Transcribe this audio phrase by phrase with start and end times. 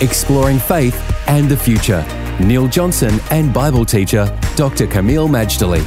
[0.00, 0.96] Exploring faith
[1.28, 2.02] and the future.
[2.40, 4.24] Neil Johnson and Bible teacher
[4.56, 4.86] Dr.
[4.86, 5.82] Kameel Majdali.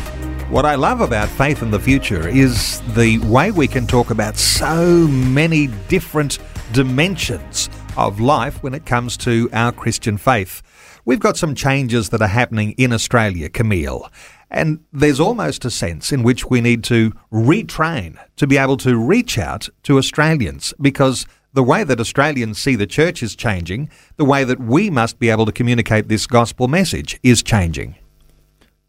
[0.51, 4.37] What I love about faith and the future is the way we can talk about
[4.37, 6.37] so many different
[6.73, 10.61] dimensions of life when it comes to our Christian faith.
[11.05, 14.11] We've got some changes that are happening in Australia, Kameel,
[14.51, 18.95] and there's almost a sense in which we need to retrain to be able to
[18.95, 24.25] reach out to Australians because the way that Australians see the church is changing, the
[24.25, 27.95] way that we must be able to communicate this gospel message is changing.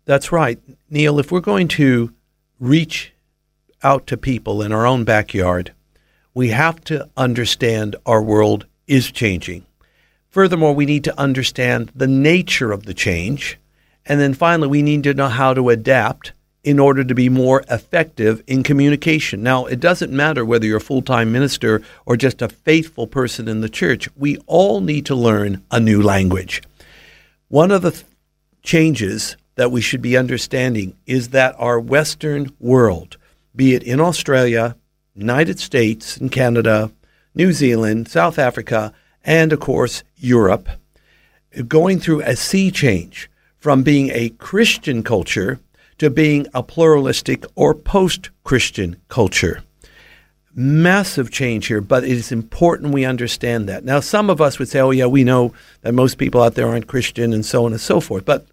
[0.06, 0.58] That's right.
[0.91, 2.12] Neil, if we're going to
[2.58, 3.12] reach
[3.83, 5.72] out to people in our own backyard,
[6.33, 9.64] we have to understand our world is changing.
[10.28, 13.58] Furthermore, we need to understand the nature of the change.
[14.05, 16.33] And then finally, we need to know how to adapt
[16.64, 19.42] in order to be more effective in communication.
[19.42, 23.46] Now, it doesn't matter whether you're a full time minister or just a faithful person
[23.46, 26.62] in the church, we all need to learn a new language.
[27.48, 28.04] One of the th-
[28.62, 33.18] changes that we should be understanding is that our Western world,
[33.54, 34.74] be it in Australia,
[35.14, 36.90] United States, and Canada,
[37.34, 38.92] New Zealand, South Africa,
[39.22, 40.68] and of course, Europe,
[41.68, 45.60] going through a sea change from being a Christian culture
[45.98, 49.62] to being a pluralistic or post Christian culture.
[50.55, 53.84] Massive change here, but it is important we understand that.
[53.84, 56.69] Now, some of us would say, oh, yeah, we know that most people out there
[56.69, 58.47] aren't Christian and so on and so forth, but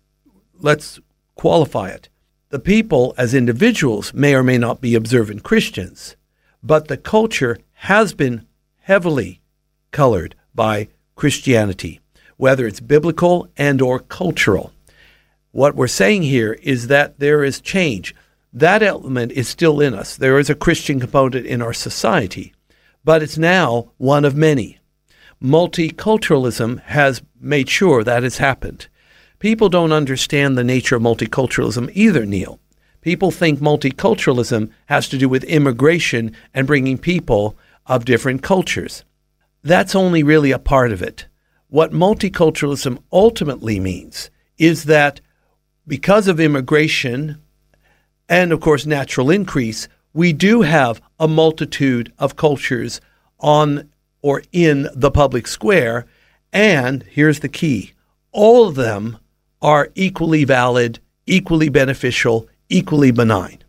[0.59, 1.00] let's
[1.36, 2.09] qualify it.
[2.50, 6.16] The people, as individuals, may or may not be observant Christians,
[6.63, 8.46] but the culture has been
[8.80, 9.41] heavily
[9.91, 12.00] colored by Christianity,
[12.38, 14.74] whether it's biblical and or cultural.
[15.51, 18.16] What we're saying here is that there is change.
[18.53, 20.16] That element is still in us.
[20.16, 22.53] There is a Christian component in our society,
[23.03, 24.79] but it's now one of many.
[25.44, 28.88] Multiculturalism has made sure that has happened.
[29.39, 32.59] People don't understand the nature of multiculturalism either, Neil.
[33.01, 37.57] People think multiculturalism has to do with immigration and bringing people
[37.88, 39.03] of different cultures.
[39.63, 41.28] That's only really a part of it.
[41.68, 45.19] What multiculturalism ultimately means is that
[45.88, 47.42] because of immigration
[48.30, 53.02] and, of course, natural increase, we do have a multitude of cultures
[53.40, 53.90] on
[54.22, 56.06] or in the public square.
[56.53, 57.94] And here's the key
[58.31, 59.18] all of them
[59.62, 63.59] are equally valid, equally beneficial, equally benign.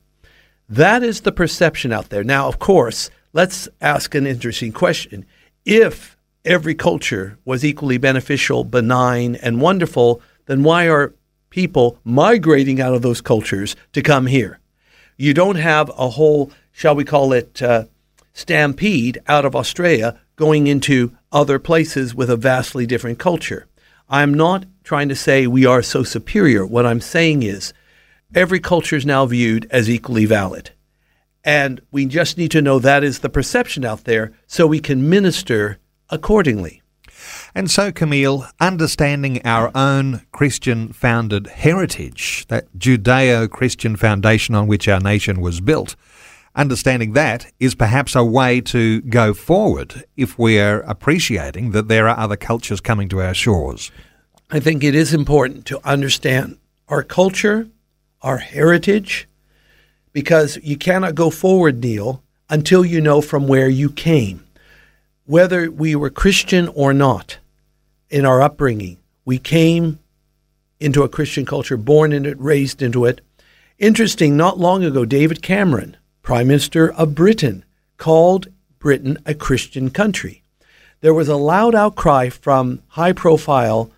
[0.69, 2.25] That is the perception out there.
[2.25, 5.27] Now, of course, let's ask an interesting question.
[5.65, 11.15] If every culture was equally beneficial, benign, and wonderful, then why are
[11.52, 14.58] people migrating out of those cultures to come here.
[15.18, 17.84] You don't have a whole, shall we call it, uh,
[18.32, 23.66] stampede out of Australia going into other places with a vastly different culture.
[24.08, 26.66] I'm not trying to say we are so superior.
[26.66, 27.74] What I'm saying is
[28.34, 30.70] every culture is now viewed as equally valid.
[31.44, 35.10] And we just need to know that is the perception out there so we can
[35.10, 36.81] minister accordingly.
[37.54, 44.88] And so, Kameel, understanding our own Christian founded heritage, that Judeo Christian foundation on which
[44.88, 45.94] our nation was built,
[46.54, 52.08] understanding that is perhaps a way to go forward if we are appreciating that there
[52.08, 53.90] are other cultures coming to our shores.
[54.50, 56.58] I think it is important to understand
[56.88, 57.69] our culture,
[58.22, 59.28] our heritage,
[60.14, 64.44] because you cannot go forward, Neil, until you know from where you came.
[65.24, 67.38] Whether we were Christian or not,
[68.12, 68.99] in our upbringing.
[69.25, 69.99] We came
[70.79, 73.20] into a Christian culture, born in it, raised into it.
[73.79, 77.64] Interesting, not long ago, David Cameron, Prime Minister of Britain,
[77.97, 78.49] called
[78.79, 80.43] Britain a Christian country.
[81.00, 83.91] There was a loud outcry from high profile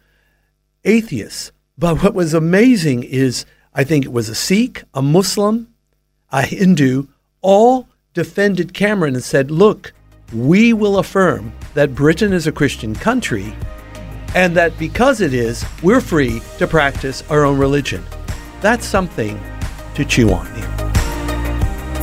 [0.84, 1.52] atheists.
[1.76, 3.44] But what was amazing is
[3.74, 5.68] I think it was a Sikh, a Muslim,
[6.30, 7.08] a Hindu,
[7.40, 9.92] all defended Cameron and said, look,
[10.32, 13.54] we will affirm that Britain is a Christian country
[14.34, 18.04] and that because it is, we're free to practice our own religion.
[18.60, 19.40] That's something
[19.94, 20.46] to chew on.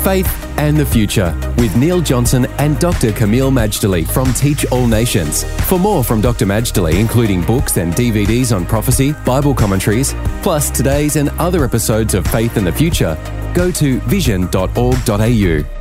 [0.04, 3.12] Faith and the Future with Neil Johnson and Dr.
[3.12, 5.44] Kameel Majdali from Teach All Nations.
[5.68, 6.46] For more from Dr.
[6.46, 12.26] Majdali, including books and DVDs on prophecy, Bible commentaries, plus today's and other episodes of
[12.28, 13.18] Faith and the Future,
[13.54, 15.81] go to vision.org.au.